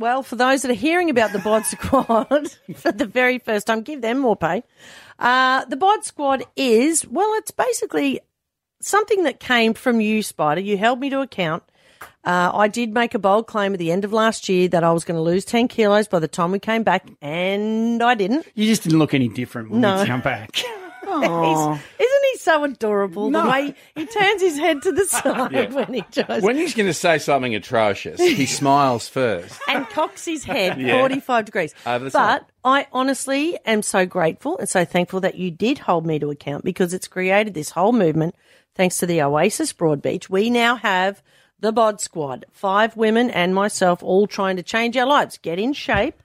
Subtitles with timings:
[0.00, 3.82] Well, for those that are hearing about the Bod Squad for the very first time,
[3.82, 4.62] give them more pay.
[5.18, 8.20] Uh, the Bod Squad is, well, it's basically
[8.80, 10.62] something that came from you, Spider.
[10.62, 11.62] You held me to account.
[12.24, 14.90] Uh, I did make a bold claim at the end of last year that I
[14.92, 18.46] was going to lose 10 kilos by the time we came back, and I didn't.
[18.54, 20.00] You just didn't look any different when No.
[20.00, 20.62] we come back.
[21.02, 23.30] He's, isn't he so adorable?
[23.30, 26.86] The way he turns his head to the side when he tries When he's going
[26.88, 29.58] to say something atrocious, he smiles first.
[29.68, 30.98] and cocks his head Yeah.
[31.00, 31.74] 45 degrees.
[31.86, 32.40] Over the side.
[32.40, 36.30] but I honestly am so grateful and so thankful that you did hold me to
[36.30, 38.34] account because it's created this whole movement
[38.74, 40.28] thanks to the Oasis Broadbeach.
[40.28, 41.22] We now have
[41.58, 45.72] the Bod Squad, five women and myself all trying to change our lives, get in
[45.72, 46.22] shape.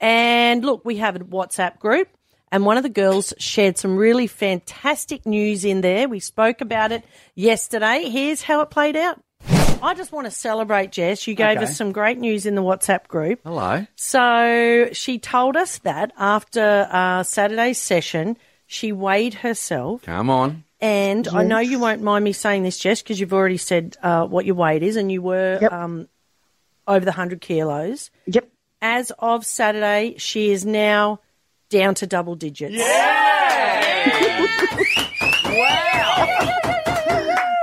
[0.00, 2.08] And look, we have a WhatsApp group.
[2.52, 6.08] And one of the girls shared some really fantastic news in there.
[6.08, 8.08] We spoke about it yesterday.
[8.08, 9.20] Here's how it played out.
[9.82, 11.26] I just want to celebrate Jess.
[11.26, 11.64] You gave Okay.
[11.64, 13.40] us some great news in the WhatsApp group.
[13.44, 13.86] Hello.
[13.96, 18.36] So she told us that after uh, Saturday's session,
[18.66, 20.02] she weighed herself.
[20.02, 20.64] Come on.
[20.80, 24.24] And I know you won't mind me saying this, Jess, because you've already said uh,
[24.26, 25.72] what your weight is, and you were Yep.
[25.72, 26.08] um,
[26.86, 28.10] over the 100 kilos.
[28.26, 28.48] Yep.
[28.82, 31.20] As of Saturday, she is now
[31.68, 32.74] down to double digits.
[32.74, 34.46] Yeah!
[35.44, 36.56] wow!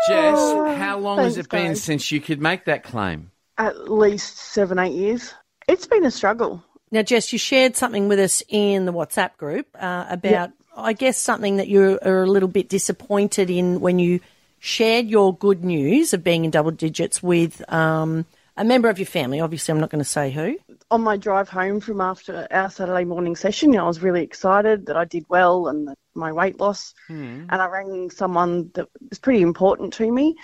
[0.08, 1.84] Jess, how long has Thanks, it been guys.
[1.84, 3.32] since you could make that claim?
[3.58, 5.34] At least seven, eight years.
[5.68, 6.64] It's been a struggle.
[6.92, 11.18] Now, Jess, you shared something with us in the WhatsApp group uh, about, I guess,
[11.18, 14.20] something that you are a little bit disappointed in when you
[14.60, 18.26] shared your good news of being in double digits with um,
[18.58, 19.40] a member of your family.
[19.40, 20.58] Obviously, I'm not going to say who.
[20.94, 24.22] On my drive home from after our Saturday morning session, you know, I was really
[24.22, 26.94] excited that I did well and that my weight loss.
[27.10, 30.36] And I rang someone that was pretty important to me.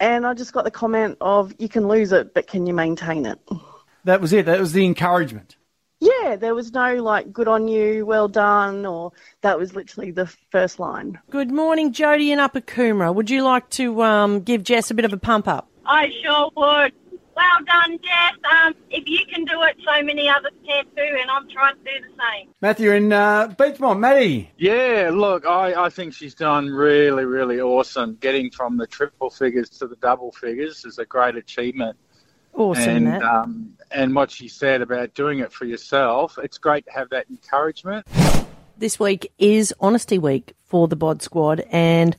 [0.00, 3.24] And I just got the comment of, you can lose it, but can you maintain
[3.24, 3.38] it?
[4.02, 4.46] That was it.
[4.46, 5.54] That was the encouragement.
[6.00, 10.26] Yeah, there was no like, good on you, well done, or that was literally the
[10.50, 11.20] first line.
[11.30, 13.14] Good morning, Jody in Upper Coomera.
[13.14, 15.70] Would you like to um, give Jess a bit of a pump up?
[15.86, 16.92] I sure would.
[17.36, 18.52] Well done, Jess.
[18.52, 21.80] Um, if you can do it, so many others can too, and I'm trying to
[21.80, 22.50] do the same.
[22.60, 23.98] Matthew in uh, Beechmont.
[23.98, 24.50] Matty.
[24.56, 28.16] Yeah, look, I, I think she's done really, really awesome.
[28.20, 31.96] Getting from the triple figures to the double figures is a great achievement.
[32.52, 33.22] Awesome, and Matt.
[33.22, 37.26] um, and what she said about doing it for yourself, it's great to have that
[37.28, 38.06] encouragement.
[38.78, 42.16] this week is Honesty Week for the Bod Squad, and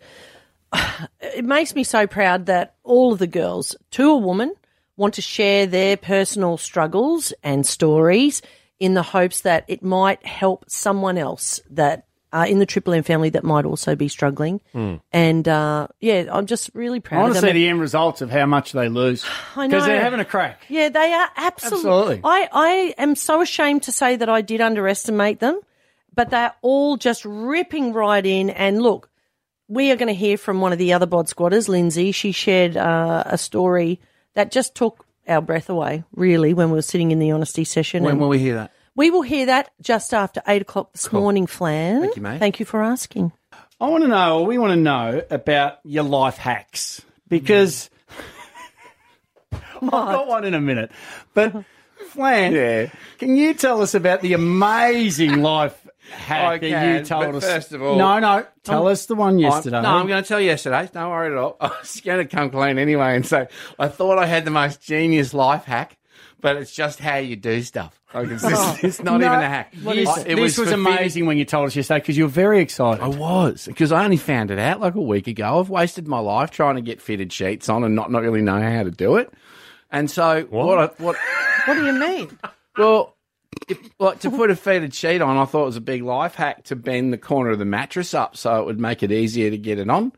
[1.22, 4.54] it makes me so proud that all of the girls, to a woman,
[4.98, 8.42] want to share their personal struggles and stories
[8.80, 13.04] in the hopes that it might help someone else that uh, in the Triple M
[13.04, 14.60] family that might also be struggling.
[15.14, 17.50] And uh, yeah, I'm just really proud I want of to them.
[17.52, 19.26] see the end results of how much they lose.
[19.56, 20.62] I Because they're having a crack.
[20.68, 21.90] Yeah, they are absolutely.
[21.90, 22.22] Absolutely.
[22.26, 25.62] I, I am so ashamed to say that I did underestimate them,
[26.14, 28.50] but they're all just ripping right in.
[28.50, 29.10] And look,
[29.70, 32.12] we are going to hear from one of the other bod squatters, Lindsay.
[32.12, 34.02] She shared uh, a story
[34.36, 38.04] that just took our breath away, really, when we were sitting in the honesty session.
[38.04, 38.72] When And will we hear that?
[38.96, 42.02] we will hear that just after eight o'clock this morning, Flan.
[42.02, 42.40] Thank you, mate.
[42.40, 43.32] Thank you for asking.
[43.82, 47.90] I want to know, or we want to know about your life hacks because
[49.52, 50.92] I've got one in a minute.
[51.34, 51.54] But
[52.10, 52.90] Flan, Yeah.
[53.18, 57.36] can you tell us about the amazing life hack I that can, you told but
[57.36, 57.44] us?
[57.46, 59.78] first of all- no, no, tell us the one yesterday.
[59.78, 60.90] I'm, no, I'm going to tell you yesterday.
[60.94, 61.58] Don't worry at all.
[61.62, 63.48] I was going to come clean anyway, and so
[63.80, 65.98] I thought I had the most genius life hack,
[66.42, 68.00] but it's just how you do stuff.
[68.14, 69.74] Like it's, just, it's not No, even a hack.
[69.74, 72.30] This, I- it this was, for amazing when you told us yesterday because you were
[72.30, 73.04] very excited.
[73.04, 75.60] I was because I only found it out like a week ago.
[75.60, 78.62] I've wasted my life trying to get fitted sheets on and not, not really know
[78.62, 79.34] how to do it.
[79.92, 80.78] And so what?
[80.80, 81.16] I, what?
[81.66, 82.38] What do you mean?
[82.78, 83.15] Well,
[83.68, 86.36] if, like to put a fitted sheet on, I thought it was a big life
[86.36, 89.50] hack to bend the corner of the mattress up so it would make it easier
[89.50, 90.12] to get it on,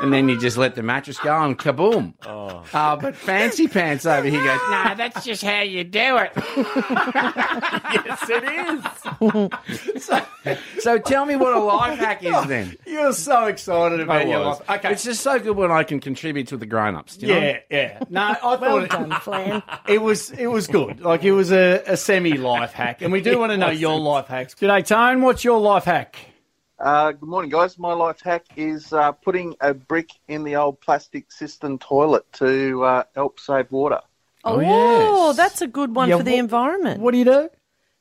[0.00, 2.14] and then you just let the mattress go and kaboom.
[2.26, 2.64] Oh.
[2.72, 6.32] Uh, but fancy pants over here goes, no, that's just how you do it.
[8.06, 8.44] yes, it
[9.96, 10.04] is.
[10.04, 10.24] so,
[10.80, 12.76] so tell me what a life hack is then.
[12.86, 14.60] You're so excited about your life.
[14.68, 14.92] Okay.
[14.92, 17.16] It's just so good when I can contribute to the grown-ups.
[17.16, 17.40] do you know?
[17.40, 18.00] yeah, yeah.
[18.08, 19.62] No, I thought Well it, done, Flan.
[19.88, 21.00] it was it was good.
[21.00, 23.98] Like it was a, a semi life hack, and we do want to know your
[23.98, 24.54] life hacks.
[24.54, 25.22] G'day, Tone.
[25.22, 26.16] What's your life hack?
[26.78, 27.78] Uh, good morning, guys.
[27.78, 32.82] My life hack is uh, putting a brick in the old plastic cistern toilet to
[32.84, 34.00] uh, help save water.
[34.44, 35.36] Oh, yes.
[35.36, 37.00] that's a good one Yeah, for the what- environment.
[37.00, 37.48] What do you do?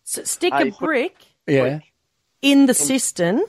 [0.07, 1.15] S- stick a put- brick
[1.47, 1.79] Yeah.
[2.41, 3.43] in the cistern.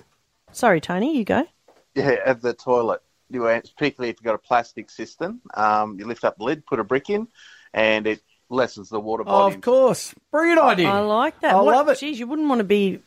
[0.52, 1.46] Sorry, Tony, you go.
[1.94, 3.00] Yeah, of the toilet.
[3.30, 6.66] You, uh, particularly if you've got a plastic cistern, um, you lift up the lid,
[6.66, 7.28] put a brick in,
[7.72, 8.20] and it
[8.52, 9.56] lessens the water Oh, volume.
[9.56, 10.14] of course.
[10.30, 10.88] Brilliant idea.
[10.90, 11.54] I like that.
[11.54, 11.98] I What- love it.
[11.98, 13.00] Geez, you wouldn't want to be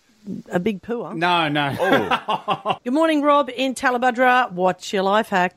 [0.51, 1.15] a big pooer.
[1.15, 2.77] No, no.
[2.83, 4.51] Good morning, Rob in Tallebudgera.
[4.51, 5.55] What's your life hack?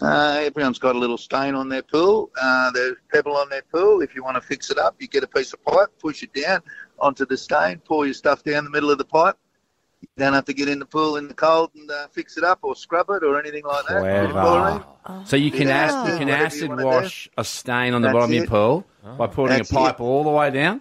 [0.00, 2.30] Uh, everyone's got a little stain on their pool.
[2.40, 4.00] Uh, there's pebble on their pool.
[4.00, 6.32] If you want to fix it up, you get a piece of pipe, push it
[6.32, 6.62] down
[6.98, 9.36] onto the stain, pour your stuff down the middle of the pipe.
[10.02, 12.44] You don't have to get in the pool in the cold and uh, fix it
[12.44, 14.02] up or scrub it or anything like that.
[14.02, 14.82] With chlorine.
[15.26, 15.74] So you can, Yeah.
[15.78, 16.86] acid, you can Whatever you acid wanna do.
[16.88, 18.50] wash a stain on the That's bottom of your it.
[18.50, 18.84] pool
[19.16, 20.02] by putting That's a pipe it.
[20.02, 20.80] all the way down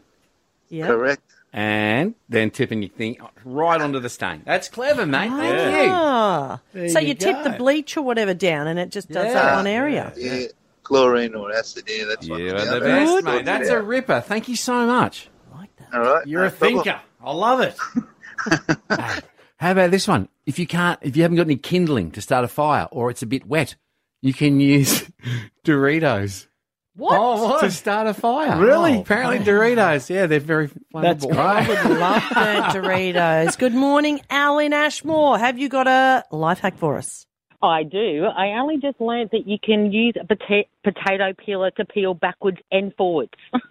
[0.69, 0.87] Yeah.
[0.87, 1.21] Correct.
[1.53, 4.41] and then tipping your thing right onto the stain.
[4.45, 5.29] That's clever, mate.
[5.29, 5.91] Thank you.
[5.93, 6.59] Ah.
[6.89, 9.33] So you you, tip the bleach or whatever down and it just does Yeah.
[9.33, 10.11] that one area.
[10.17, 10.45] Yeah.
[10.83, 11.83] Chlorine or acid.
[11.87, 13.45] Yeah, that's what You're the best, mate.
[13.45, 14.19] That's a ripper.
[14.21, 15.29] Thank you so much.
[15.53, 15.93] I like that.
[15.93, 16.25] All right.
[16.27, 16.83] You're no a problem.
[16.83, 16.99] thinker.
[17.23, 17.75] I love it.
[19.57, 20.27] How about this one?
[20.45, 23.21] If you can't, if you haven't got any kindling to start a fire, or it's
[23.21, 23.75] a bit wet,
[24.21, 25.09] you can use
[25.63, 26.47] Doritos.
[26.95, 27.17] What?
[27.19, 27.61] Oh, what?
[27.61, 28.59] to start a fire.
[28.59, 28.97] Really?
[28.97, 30.09] Oh, apparently, Doritos.
[30.09, 31.37] Yeah, they're very That's flammable.
[31.37, 33.57] I would love the Doritos.
[33.57, 35.37] Good morning, Al in Ashmore.
[35.37, 37.25] Have you got a life hack for us?
[37.63, 38.25] I do.
[38.25, 42.57] I only just learned that you can use a pota- potato peeler to peel backwards
[42.71, 43.33] and forwards.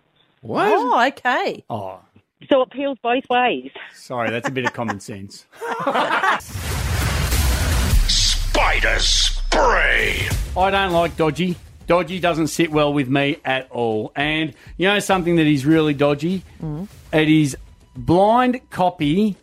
[0.43, 0.73] What?
[0.73, 1.65] Oh, okay.
[1.69, 2.01] Oh,
[2.49, 3.71] so it peels both ways.
[3.93, 4.31] sorry.
[4.31, 5.47] That's a bit of common sense.
[8.09, 10.29] Spider spray.
[10.57, 11.57] I don't like dodgy.
[11.87, 14.13] Dodgy doesn't sit well with me at all.
[14.15, 16.43] And you know something that is really dodgy?
[16.63, 16.87] Mm.
[17.13, 17.57] It is
[17.97, 19.37] blind copy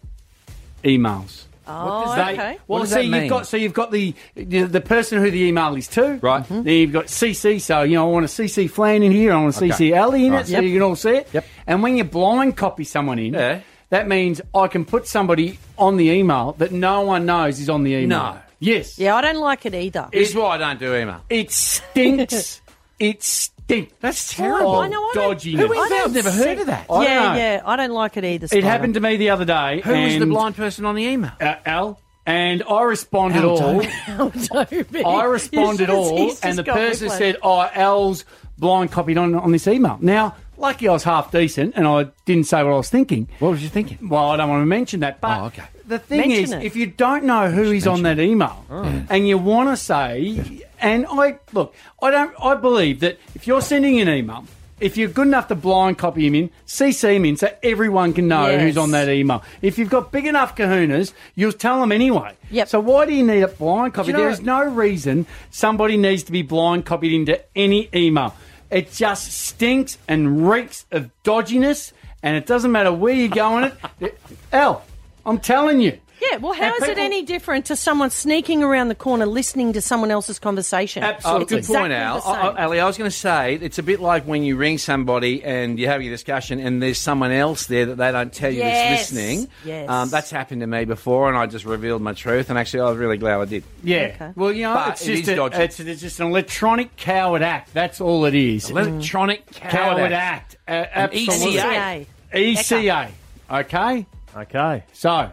[0.84, 1.44] emails.
[1.70, 2.58] Oh, They- okay.
[2.68, 3.30] Well, What does oh, see, that you've mean?
[3.30, 6.44] got so you've got the the, the person who the email is to, Right.
[6.44, 6.64] Mm-hmm.
[6.64, 7.60] Then you've got CC.
[7.62, 9.34] So you know, I want to CC Flan in here.
[9.34, 9.74] I want to Okay.
[9.92, 10.42] CC Ali in Right.
[10.42, 10.64] it, so Yep.
[10.64, 11.28] you can all see it.
[11.34, 11.46] Yep.
[11.68, 13.60] And when you blind copy someone in, Yeah.
[13.90, 17.84] that means I can put somebody on the email that no one knows is on
[17.84, 18.08] the email.
[18.20, 18.38] No.
[18.60, 18.98] Yes.
[18.98, 20.08] Yeah, I don't like it either.
[20.12, 21.22] This is why I don't do email.
[21.30, 22.62] It stinks.
[23.00, 23.52] it stinks.
[23.68, 24.76] That's terrible.
[24.76, 25.60] I know, I Dodginess.
[25.60, 26.06] Who is that?
[26.06, 26.86] I've never heard of that.
[26.90, 27.38] I yeah, know.
[27.38, 27.62] yeah.
[27.66, 28.48] I don't like it either.
[28.52, 29.82] It happened to me the other day.
[29.82, 31.32] Who was the blind person on the email?
[31.40, 32.00] Uh, Al.
[32.26, 33.82] And I responded Al all.
[33.82, 35.04] Toby.
[35.06, 38.26] I responded all, and the person said, "Oh, Al's
[38.58, 42.46] blind copied on on this email." Now, lucky I was half decent, and I didn't
[42.48, 43.30] say what I was thinking.
[43.40, 44.10] What was you thinking?
[44.10, 45.64] Well, I don't want to mention that, but Oh, okay.
[45.88, 46.64] The thing Mention is, it.
[46.64, 49.06] if you don't know who is on that email, oh.
[49.10, 53.62] and you want to say, and I look, I don't, I believe that if you're
[53.62, 54.46] sending an email.
[54.80, 58.28] If you're good enough to blind copy him in, CC him in so everyone can
[58.28, 58.62] know Yes.
[58.62, 59.42] who's on that email.
[59.64, 62.34] If you've got big enough kahunas, you'll tell them anyway.
[62.52, 62.68] Yep.
[62.68, 64.10] So why do you need a blind copy?
[64.10, 68.36] you know There no reason somebody needs to be blind copied into any email.
[68.70, 71.92] It just stinks and reeks of dodginess,
[72.22, 74.20] and it doesn't matter where you go on it.
[74.54, 74.84] Al,
[75.28, 76.00] I'm telling you.
[76.20, 79.74] Yeah, well, how And is it any different to someone sneaking around the corner listening
[79.74, 81.04] to someone else's conversation?
[81.04, 81.44] Absolutely.
[81.44, 82.22] Oh, good Exactly point, Al.
[82.22, 82.28] the.
[82.28, 84.80] I, I, Ali, I was going to say it's a bit like when you ring
[84.80, 88.50] somebody and you're having a discussion and there's someone else there that they don't tell
[88.52, 89.12] you Yes.
[89.12, 89.48] that's listening.
[89.64, 89.88] Yes.
[89.88, 92.50] Um, that's happened to me before, and I just revealed my truth.
[92.50, 93.64] And actually, I was really glad I did.
[93.84, 94.12] Yeah.
[94.16, 94.32] Okay.
[94.36, 95.58] Well, you know, But it's just is a, dodgy.
[95.58, 97.76] it's, it's just an electronic coward act.
[97.76, 98.72] That's all it is.
[98.72, 100.56] Electronic coward, coward act.
[100.68, 101.58] Uh, An absolutely.
[101.60, 102.06] ECA.
[102.34, 103.10] ECA.
[103.52, 104.06] Okay?
[104.36, 104.84] Okay.
[104.94, 105.32] So,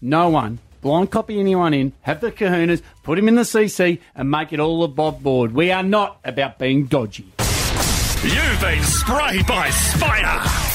[0.00, 4.30] no one, blind copy anyone in, have the kahunas, put him in the CC, and
[4.30, 5.52] make it all above board.
[5.52, 7.32] We are not about being dodgy.
[8.22, 10.65] You've been sprayed by Spider.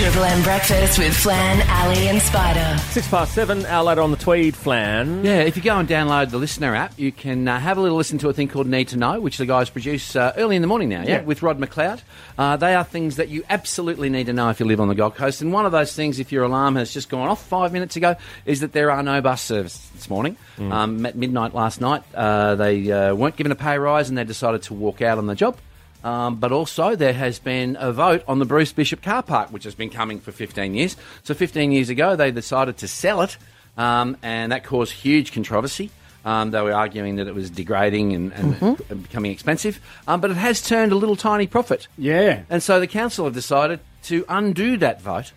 [0.00, 2.78] Triple M breakfast with Flan, Ali, and Spider.
[2.84, 5.22] Six past seven, our later on the Tweed flan.
[5.22, 7.98] Yeah, if you go and download the Listener app, you can uh, have a little
[7.98, 10.62] listen to a thing called Need to Know, which the guys produce uh, early in
[10.62, 11.22] the morning now, yeah, Yeah.
[11.24, 12.00] with Rod McLeod.
[12.38, 14.94] Uh, they are things that you absolutely need to know if you live on the
[14.94, 15.42] Gold Coast.
[15.42, 18.16] And one of those things, if your alarm has just gone off five minutes ago,
[18.46, 20.38] is that there are no bus services this morning.
[20.58, 24.24] Um, at midnight last night, uh, they uh, weren't given a pay rise and they
[24.24, 25.58] decided to walk out on the job.
[26.02, 29.64] Um, but also, there has been a vote on the Bruce Bishop car park, which
[29.64, 30.96] has been coming for 15 years.
[31.22, 33.36] So, 15 years ago, they decided to sell it,
[33.76, 35.90] um, and that caused huge controversy.
[36.24, 40.30] Um, they were arguing that it was degrading and, and, and becoming expensive, um, but
[40.30, 41.88] it has turned a little tiny profit.
[41.96, 42.42] Yeah.
[42.50, 45.32] And so the council have decided to undo that vote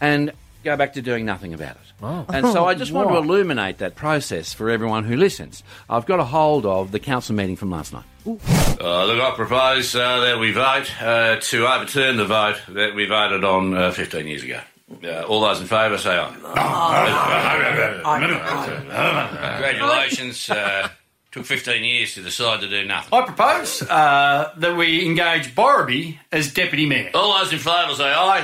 [0.00, 1.92] and go back to doing nothing about it.
[2.02, 2.24] Oh.
[2.28, 5.62] And so I just want to illuminate that process for everyone who listens.
[5.88, 8.04] I've got a hold of the council meeting from last night.
[8.26, 13.06] Uh, look, I propose uh, that we vote uh, to overturn the vote that we
[13.06, 14.60] voted on uh, 15 years ago.
[15.04, 16.34] Uh, all those in favour say aye.
[19.56, 20.50] Congratulations.
[20.50, 20.88] Uh,
[21.30, 23.16] took 15 years to decide to do nothing.
[23.16, 27.10] I propose uh, that we engage Borrowby as deputy mayor.
[27.14, 28.40] All those in favour say aye.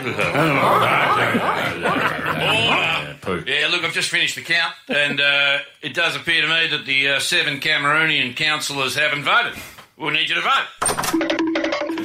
[3.26, 3.44] poo.
[3.46, 6.86] Yeah, look, I've just finished the count, and uh, it does appear to me that
[6.86, 9.60] the uh, seven Cameroonian councillors haven't voted.
[9.98, 11.42] We'll need you to vote.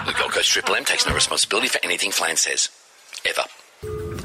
[0.00, 2.68] The Gold Coast Triple M takes no responsibility for anything Flan says.
[3.26, 3.42] Ever.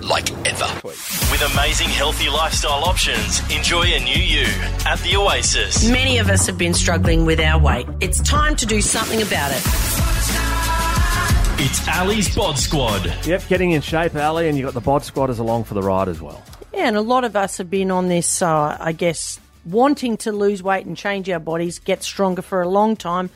[0.01, 0.69] Like ever.
[0.83, 4.45] With amazing healthy lifestyle options, enjoy a new you
[4.85, 5.89] at the Oasis.
[5.89, 7.87] Many of us have been struggling with our weight.
[7.99, 10.14] It's time to do something about it.
[11.57, 13.05] It's Ali's Bod Squad.
[13.25, 16.09] Yep, getting in shape, Ali, and you've got the bod squatters along for the ride
[16.09, 16.43] as well.
[16.73, 20.31] Yeah, and a lot of us have been on this, uh, I guess, wanting to
[20.33, 23.29] lose weight and change our bodies, get stronger for a long time,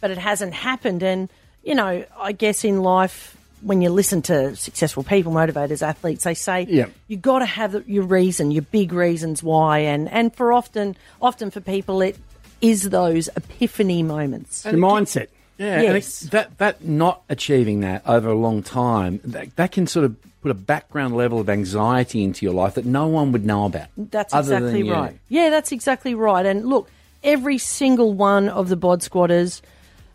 [0.00, 1.02] but it hasn't happened.
[1.02, 1.28] And,
[1.62, 6.34] you know, I guess in life, when you listen to successful people, motivators, athletes, they
[6.34, 6.86] say Yeah.
[7.08, 9.80] you got to have your reason, your big reasons why.
[9.80, 12.16] And, and for often, often for people, it
[12.62, 14.64] is those epiphany moments.
[14.64, 15.26] Your mindset.
[15.58, 16.20] Yeah, Yes.
[16.30, 20.50] that that not achieving that over a long time that, that can sort of put
[20.50, 23.86] a background level of anxiety into your life that no one would know about.
[23.96, 24.92] That's exactly you.
[24.92, 25.18] right.
[25.28, 26.44] Yeah, that's exactly right.
[26.46, 26.90] And look,
[27.24, 29.62] every single one of the bod squatters,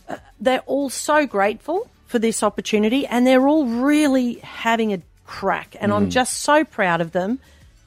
[0.08, 5.76] uh, they're all so grateful for this opportunity, and they're all really having a crack.
[5.80, 6.12] And I'm Mm.
[6.12, 7.40] just so proud of them.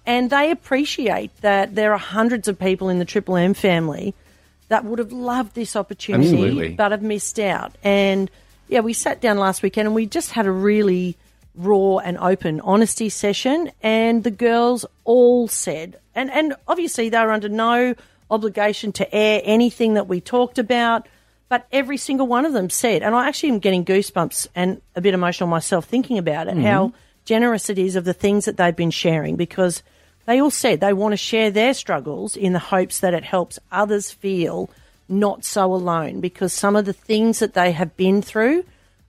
[0.07, 4.13] And they appreciate that there are hundreds of people in the Triple M family
[4.69, 6.75] that would have loved this opportunity, Absolutely.
[6.75, 7.75] but have missed out.
[7.85, 8.31] And
[8.69, 11.17] yeah, we sat down last weekend and we just had a really
[11.55, 13.71] raw and open honesty session.
[13.83, 17.95] And the girls all said, and, and obviously they were under no
[18.31, 21.07] obligation to air anything that we talked about,
[21.49, 25.01] but every single one of them said, and I actually am getting goosebumps and a
[25.01, 26.63] bit emotional myself thinking about it, Mhm.
[26.63, 26.93] how
[27.27, 29.83] generous it is of the things that they've been sharing because
[30.27, 33.59] they all said they want to share their struggles in the hopes that it helps
[33.71, 34.71] others feel
[35.09, 38.65] not so alone because some of the things that they have been through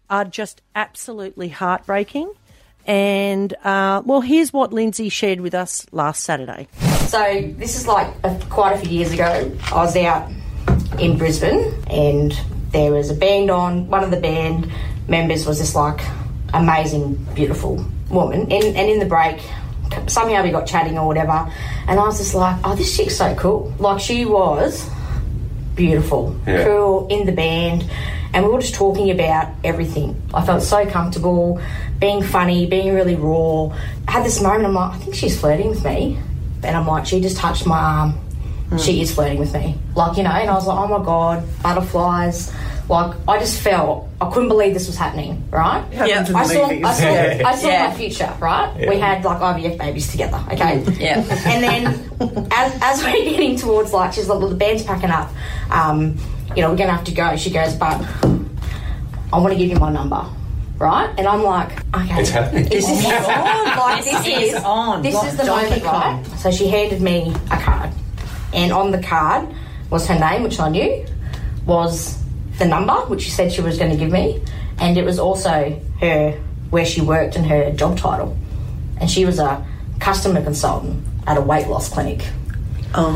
[0.09, 2.31] are just absolutely heartbreaking.
[2.85, 6.67] And uh, well, here's what Lindsay shared with us last Saturday.
[7.07, 9.51] So this is like a, quite a few years ago.
[9.71, 10.29] I was out
[10.99, 12.37] in Brisbane and
[12.71, 13.87] there was a band on.
[13.87, 14.71] One of the band
[15.07, 16.01] members was this like
[16.53, 18.41] amazing, beautiful woman.
[18.41, 19.41] And, and in the break,
[20.07, 21.51] somehow we got chatting or whatever.
[21.87, 23.73] And I was just like, oh, this chick's so cool.
[23.79, 24.89] Like she was
[25.75, 26.63] beautiful, Yeah.
[26.63, 27.85] cool in the band.
[28.33, 30.21] And we were just talking about everything.
[30.33, 31.61] I felt so comfortable
[31.99, 33.67] being funny, being really raw.
[34.07, 36.19] I had this moment, I'm like, I think she's flirting with me.
[36.63, 38.11] And I'm like, she just touched my arm.
[38.69, 38.77] Hmm.
[38.77, 39.75] She is flirting with me.
[39.95, 42.51] Like, you know, and I was like, oh my God, butterflies.
[42.87, 45.81] Like, I just felt, I couldn't believe this was happening, right?
[45.91, 46.65] Happens in I saw.
[46.67, 47.41] I saw, Yeah.
[47.47, 47.87] I saw Yeah.
[47.87, 48.71] my future, right?
[48.79, 48.89] Yeah.
[48.89, 50.83] We had like IVF babies together, okay?
[50.99, 51.17] Yeah.
[51.47, 55.31] And then as, as we're getting towards like, she's like, well, the band's packing up.
[55.71, 56.15] Um,
[56.55, 57.35] you know, we're going to have to go.
[57.37, 57.99] She goes, but
[59.33, 60.23] I want to give you my number.
[60.77, 61.11] Right?
[61.17, 62.21] And I'm like, okay.
[62.21, 62.65] It's happening.
[62.69, 63.77] This is Oh my God.
[63.79, 65.01] Like, This this is is on.
[65.01, 66.23] This Like is the moment, right?
[66.37, 67.89] So she handed me a card.
[68.53, 69.47] And on the card
[69.89, 71.05] was her name, which I knew,
[71.65, 72.21] was
[72.57, 74.41] the number, which she said she was going to give me.
[74.79, 76.31] And it was also her,
[76.69, 78.37] where she worked and her job title.
[78.99, 79.65] And she was a
[79.99, 82.25] customer consultant at a weight loss clinic.
[82.93, 83.15] Oh.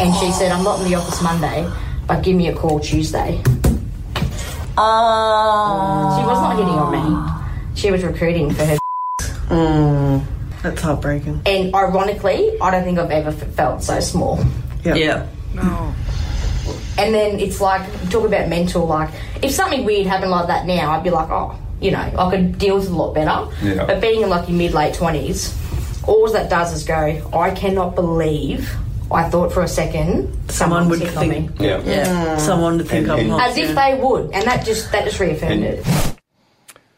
[0.00, 1.70] And she said, I'm not in the office Monday,
[2.06, 3.40] but give me a call Tuesday.
[4.76, 6.18] Oh.
[6.18, 7.32] She was not hitting on me.
[7.74, 8.78] She was recruiting for her.
[9.48, 10.24] Mm,
[10.62, 11.42] that's heartbreaking.
[11.46, 14.42] And ironically, I don't think I've ever f- felt so small.
[14.84, 14.96] Yep.
[14.96, 15.26] Yeah.
[16.98, 19.10] And then it's like, talk about mental, like,
[19.42, 22.56] if something weird happened like that now, I'd be like, oh, you know, I could
[22.58, 23.50] deal with it a lot better.
[23.62, 23.84] Yeah.
[23.86, 27.94] But being in like your mid late 20s, all that does is go, I cannot
[27.94, 28.70] believe
[29.10, 31.34] I thought for a second someone, would would think on me.
[31.48, 31.82] think- Yeah.
[31.84, 32.36] Yeah.
[32.38, 33.74] Someone would think And- I'm and- hot, As if yeah.
[33.96, 34.30] they would.
[34.32, 35.86] And that just, that just reaffirmed And- it.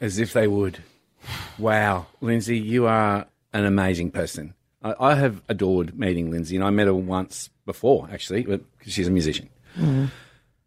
[0.01, 0.79] As if they would.
[1.59, 4.53] Wow, Lindsay, you are an amazing person.
[4.83, 8.61] I, I have adored meeting Lindsay, and I met her once before, actually, because
[8.93, 9.49] she's a musician.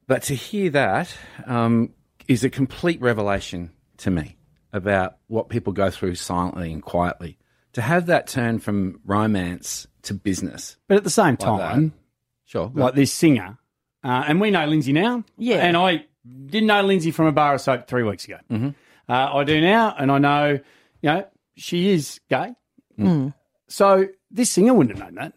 [0.07, 1.93] But to hear that um,
[2.27, 4.37] is a complete revelation to me
[4.73, 7.37] about what people go through silently and quietly.
[7.73, 10.77] To have that turn from romance to business.
[10.87, 11.93] But at the same like that- time,
[12.45, 13.57] sure, like this singer,
[14.03, 15.23] uh, and we know Lindsay now.
[15.37, 15.57] Yeah.
[15.57, 16.05] And I
[16.47, 18.37] didn't know Lindsay from a bar of soap three weeks ago.
[18.49, 18.69] Mm-hmm.
[19.07, 20.47] Uh, I do now, and I know,
[21.01, 22.53] you know, she is gay.
[22.97, 23.33] Mm.
[23.67, 25.33] So this singer wouldn't have known that.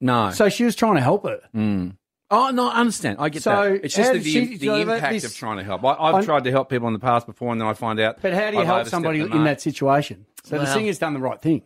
[0.00, 0.30] No.
[0.30, 1.40] So she was trying to help her.
[1.54, 1.96] Mm.
[2.32, 3.18] Oh no, I understand.
[3.20, 3.84] I get So, that.
[3.84, 5.84] It's just the, did the, she- the impact this- of trying to help.
[5.84, 8.00] I, I've I'm- tried to help people in the past before, and then I find
[8.00, 8.22] out.
[8.22, 10.24] But how do you I've help somebody in that situation?
[10.44, 11.62] So the singer's done the right thing.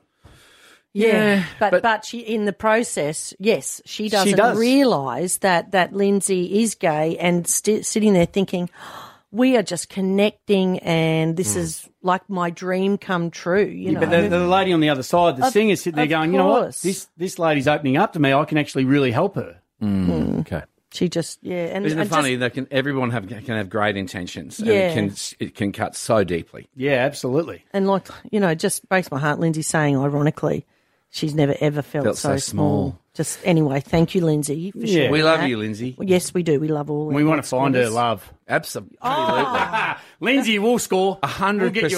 [0.93, 4.59] Yeah, but, but she in the process, yes, she She doesn't does.
[4.59, 9.91] realise that that Lindsay is gay and st- sitting there thinking, oh, we are just
[9.91, 11.59] connecting, and this mm.
[11.59, 13.67] is like my dream come true.
[13.67, 15.97] You Yeah, know, but the, the lady on the other side, the Of- singer's sitting
[15.97, 16.77] there of going, you know what?
[16.77, 18.33] This this lady's opening up to me.
[18.33, 19.61] I can actually really help her.
[19.83, 20.41] Mm.
[20.41, 20.63] Okay.
[20.93, 23.69] she just yeah, and Isn't it and funny just- that can everyone have can have
[23.69, 24.75] great intentions and Yeah.
[24.91, 26.69] it can it can cut so deeply.
[26.75, 27.65] Yeah, absolutely.
[27.73, 29.39] and like you know, just breaks my heart.
[29.39, 30.65] Lindsay saying, ironically,
[31.11, 32.99] she's never ever felt, Felt so, so small.
[33.15, 34.71] Just anyway, thank you, Lindsay.
[34.73, 35.11] For Yeah.
[35.11, 35.49] We love that.
[35.49, 35.95] you, Lindsay.
[35.97, 36.61] Well, yes, we do.
[36.61, 37.03] We love all.
[37.03, 37.17] Of them.
[37.17, 38.31] We want to find her love.
[38.49, 38.99] Absolutely.
[40.21, 41.19] Lindsay will score.
[41.23, 41.91] A hundred We'll get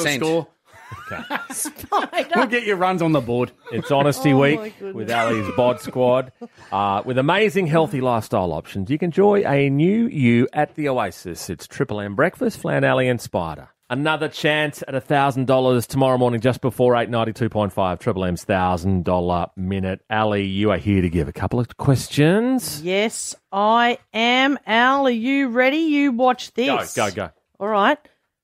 [1.11, 3.53] you a We'll get your runs on the board.
[3.73, 4.95] It's Honesty Oh, my Week goodness.
[4.95, 6.33] with Ali's Bod Squad.
[6.71, 11.49] Uh, with amazing healthy lifestyle options, you can enjoy a new you at the Oasis.
[11.51, 13.69] It's Triple M Breakfast, Flan Ali and Spider.
[13.91, 17.99] Another chance at $1,000 tomorrow morning just before 892.5.
[17.99, 20.03] Triple M's $1,000 minute.
[20.11, 22.83] Ali, you are here to give a couple of questions.
[22.83, 24.59] Yes, I am.
[24.67, 25.79] Al, are you ready?
[25.79, 26.95] You watch this.
[26.95, 27.31] Go, go, go.
[27.59, 27.97] All right.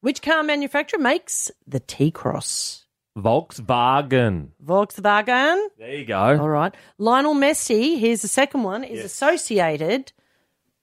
[0.05, 2.85] Which car manufacturer makes the T Cross?
[3.17, 4.49] Volkswagen.
[4.63, 5.69] Volkswagen.
[5.79, 6.39] There you go.
[6.39, 6.75] All right.
[6.99, 10.13] Lionel Messi, here's the second one, is associated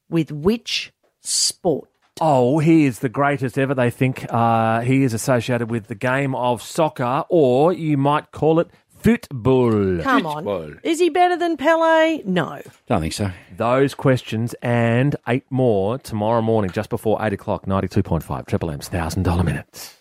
[0.10, 1.88] with which sport?
[2.20, 3.76] Oh, he is the greatest ever.
[3.76, 8.60] They think uh, he is associated with the game of soccer, or you might call
[8.60, 8.72] it
[9.04, 10.02] football.
[10.02, 10.80] Come on.
[10.84, 12.22] Is he better than Pele?
[12.26, 12.62] No.
[12.88, 13.32] Don't think so.
[13.56, 17.68] Those questions and eight more tomorrow morning, just before eight o'clock.
[17.68, 18.46] Ninety-two point five.
[18.46, 19.98] Triple M's thousand dollar minutes.